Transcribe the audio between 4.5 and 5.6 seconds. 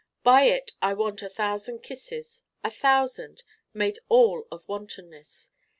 of Wantonness.